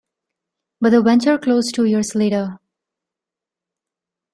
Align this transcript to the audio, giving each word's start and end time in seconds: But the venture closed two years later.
But 0.79 0.89
the 0.93 1.01
venture 1.03 1.37
closed 1.37 1.75
two 1.75 1.85
years 1.85 2.15
later. 2.15 2.59